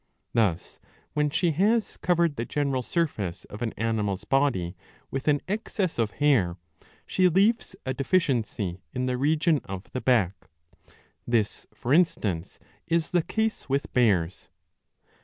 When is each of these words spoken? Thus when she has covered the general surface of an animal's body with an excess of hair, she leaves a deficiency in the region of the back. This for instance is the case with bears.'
Thus 0.33 0.79
when 1.13 1.29
she 1.29 1.51
has 1.51 1.97
covered 1.97 2.35
the 2.35 2.43
general 2.43 2.81
surface 2.81 3.45
of 3.45 3.61
an 3.61 3.71
animal's 3.77 4.23
body 4.23 4.75
with 5.11 5.27
an 5.27 5.41
excess 5.47 5.99
of 5.99 6.09
hair, 6.13 6.57
she 7.05 7.27
leaves 7.29 7.75
a 7.85 7.93
deficiency 7.93 8.81
in 8.93 9.05
the 9.05 9.15
region 9.15 9.61
of 9.65 9.91
the 9.91 10.01
back. 10.01 10.33
This 11.27 11.67
for 11.75 11.93
instance 11.93 12.57
is 12.87 13.11
the 13.11 13.21
case 13.21 13.69
with 13.69 13.93
bears.' 13.93 14.49